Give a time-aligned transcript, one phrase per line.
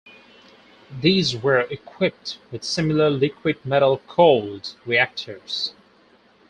[0.99, 5.75] These were equipped with similar liquid-metal-cooled reactors.